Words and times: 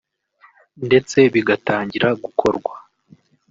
ndetse 0.87 1.17
bigatangira 1.33 2.07
gukorwa 2.23 2.73